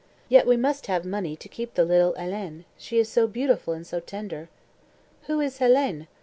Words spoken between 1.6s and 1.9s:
the